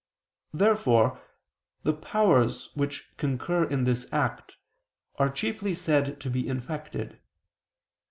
Therefore 0.51 1.21
the 1.83 1.93
powers 1.93 2.71
which 2.73 3.05
concur 3.17 3.65
in 3.65 3.83
this 3.83 4.07
act, 4.11 4.57
are 5.19 5.29
chiefly 5.29 5.75
said 5.75 6.19
to 6.21 6.29
be 6.31 6.47
infected. 6.47 7.19